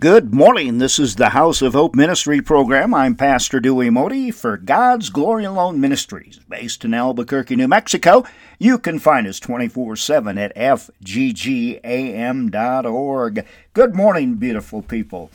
[0.00, 0.78] Good morning.
[0.78, 2.94] This is the House of Hope Ministry program.
[2.94, 8.24] I'm Pastor Dewey Moede for God's Glory Alone Ministries, based in Albuquerque, New Mexico.
[8.58, 11.84] You can find us 24 7 at fggam.org.
[13.74, 15.30] Good morning, beautiful people.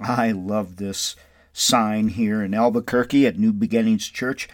[0.00, 1.14] I love this
[1.52, 4.48] sign here in Albuquerque at New Beginnings Church.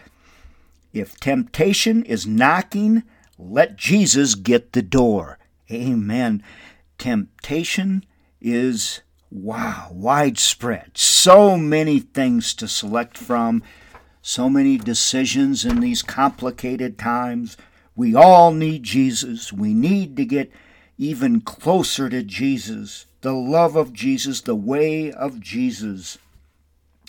[0.93, 3.01] If temptation is knocking,
[3.39, 5.39] let Jesus get the door.
[5.71, 6.43] Amen.
[6.99, 8.05] Temptation
[8.39, 9.01] is
[9.31, 10.97] wow, widespread.
[10.97, 13.63] So many things to select from,
[14.21, 17.57] so many decisions in these complicated times.
[17.95, 19.53] We all need Jesus.
[19.53, 20.51] We need to get
[20.97, 26.17] even closer to Jesus, the love of Jesus, the way of Jesus.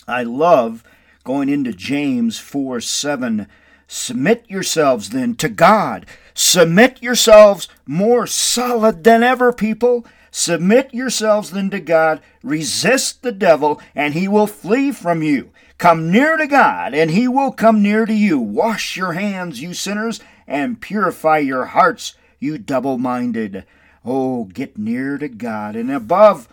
[0.07, 0.83] I love
[1.23, 3.47] going into James 4 7.
[3.87, 6.05] Submit yourselves then to God.
[6.33, 13.81] Submit yourselves more solid than ever, people Submit yourselves then to God, resist the devil,
[13.93, 15.51] and he will flee from you.
[15.77, 18.39] Come near to God, and he will come near to you.
[18.39, 23.65] Wash your hands, you sinners, and purify your hearts, you double minded.
[24.05, 25.75] Oh, get near to God.
[25.75, 26.47] And above,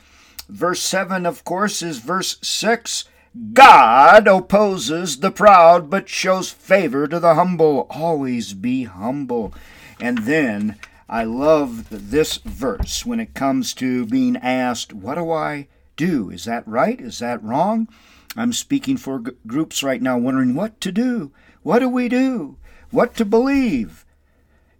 [0.48, 3.04] verse 7, of course, is verse 6.
[3.52, 7.86] God opposes the proud, but shows favor to the humble.
[7.90, 9.54] Always be humble.
[10.00, 10.76] And then
[11.08, 16.30] I love this verse when it comes to being asked, What do I do?
[16.30, 17.00] Is that right?
[17.00, 17.88] Is that wrong?
[18.36, 21.32] I'm speaking for g- groups right now wondering what to do.
[21.62, 22.56] What do we do?
[22.90, 24.04] What to believe?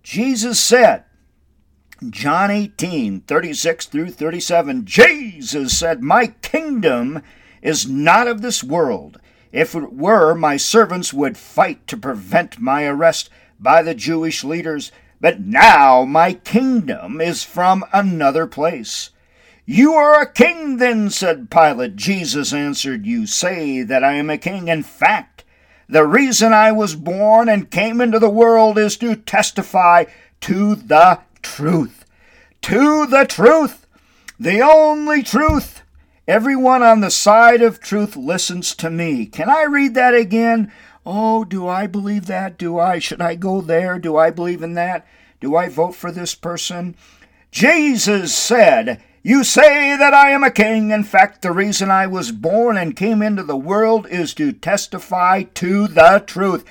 [0.03, 1.05] Jesus said,
[2.09, 7.23] John 18, 36 through 37, Jesus said, My kingdom
[7.61, 9.21] is not of this world.
[9.51, 14.93] If it were, my servants would fight to prevent my arrest by the Jewish leaders
[15.21, 19.11] but now my kingdom is from another place.
[19.67, 21.97] You are a king, then, said Pilate.
[21.97, 24.69] Jesus answered, You say that I am a king.
[24.69, 25.45] In fact,
[25.89, 30.05] the reason I was born and came into the world is to testify
[30.41, 32.05] to the truth.
[32.63, 33.87] To the truth.
[34.41, 35.83] The only truth.
[36.27, 39.27] Everyone on the side of truth listens to me.
[39.27, 40.73] Can I read that again?
[41.11, 42.59] Oh, do I believe that?
[42.59, 42.99] Do I?
[42.99, 43.99] Should I go there?
[43.99, 45.07] Do I believe in that?
[45.41, 46.97] Do I vote for this person?
[47.51, 50.91] Jesus said, You say that I am a king.
[50.91, 55.45] In fact, the reason I was born and came into the world is to testify
[55.55, 56.67] to the truth.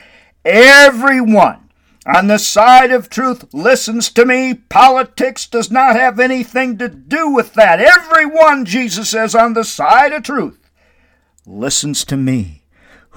[0.45, 1.71] Everyone
[2.05, 4.53] on the side of truth listens to me.
[4.53, 7.79] Politics does not have anything to do with that.
[7.79, 10.59] Everyone, Jesus says, on the side of truth
[11.47, 12.56] listens to me.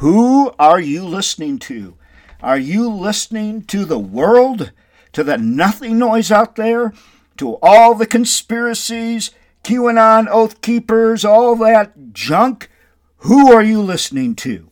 [0.01, 1.95] Who are you listening to?
[2.43, 4.73] Are you listening to the world,
[5.13, 6.95] to the nothing noise out there,
[7.37, 9.31] to all the conspiracies,
[9.63, 12.71] QAnon, Oath Keepers, all that junk?
[13.19, 14.71] Who are you listening to?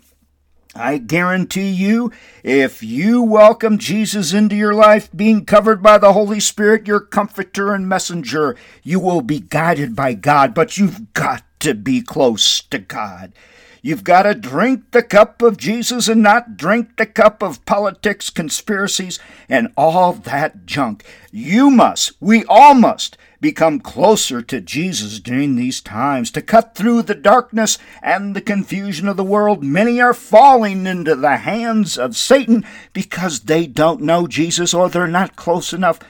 [0.75, 2.11] I guarantee you,
[2.43, 7.75] if you welcome Jesus into your life, being covered by the Holy Spirit, your comforter
[7.75, 12.79] and messenger, you will be guided by God, but you've got to be close to
[12.79, 13.35] God.
[13.83, 18.31] You've got to drink the cup of Jesus and not drink the cup of politics,
[18.31, 19.19] conspiracies,
[19.49, 21.05] and all that junk.
[21.31, 26.31] You must, we all must, become closer to Jesus during these times.
[26.33, 31.15] To cut through the darkness and the confusion of the world, many are falling into
[31.15, 36.01] the hands of Satan because they don't know Jesus or they're not close enough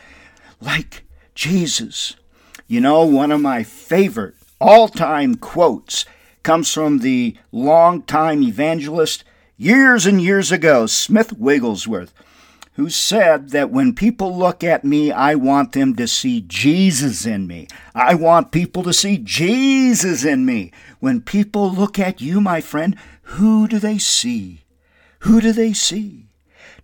[0.60, 1.04] like
[1.34, 2.16] Jesus.
[2.66, 6.04] You know, one of my favorite all time quotes
[6.42, 9.24] comes from the long-time evangelist
[9.56, 12.14] years and years ago, Smith Wigglesworth,
[12.74, 17.48] who said that when people look at me, I want them to see Jesus in
[17.48, 17.66] me.
[17.92, 20.70] I want people to see Jesus in me.
[21.00, 24.62] When people look at you, my friend, who do they see?
[25.20, 26.26] Who do they see?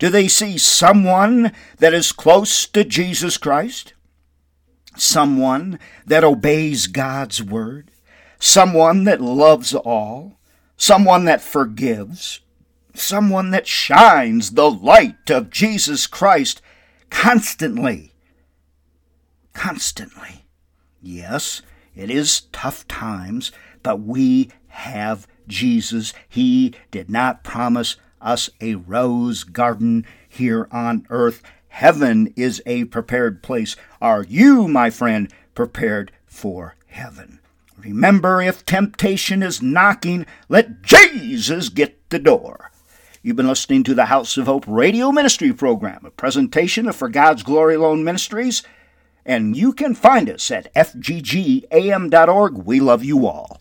[0.00, 3.94] Do they see someone that is close to Jesus Christ?
[4.96, 7.92] Someone that obeys God's word?
[8.44, 10.36] Someone that loves all,
[10.76, 12.40] someone that forgives,
[12.92, 16.60] someone that shines the light of Jesus Christ
[17.08, 18.12] constantly.
[19.54, 20.44] Constantly.
[21.00, 21.62] Yes,
[21.96, 23.50] it is tough times,
[23.82, 26.12] but we have Jesus.
[26.28, 31.42] He did not promise us a rose garden here on earth.
[31.68, 33.74] Heaven is a prepared place.
[34.02, 37.40] Are you, my friend, prepared for heaven?
[37.84, 42.70] Remember, if temptation is knocking, let Jesus get the door.
[43.22, 47.08] You've been listening to the House of Hope radio ministry program, a presentation of For
[47.08, 48.62] God's Glory Alone Ministries.
[49.26, 52.58] and you can find us at fggam.org.
[52.58, 53.60] We love you all.